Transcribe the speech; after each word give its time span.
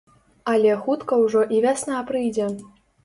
Але 0.53 0.71
хутка 0.87 1.19
ўжо 1.25 1.43
і 1.59 1.63
вясна 1.67 2.01
прыйдзе. 2.09 2.49